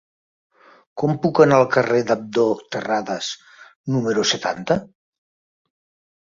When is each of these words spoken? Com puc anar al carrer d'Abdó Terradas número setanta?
Com 1.01 1.13
puc 1.25 1.41
anar 1.45 1.59
al 1.61 1.65
carrer 1.75 1.99
d'Abdó 2.07 2.47
Terradas 2.77 3.31
número 3.99 4.27
setanta? 4.33 4.83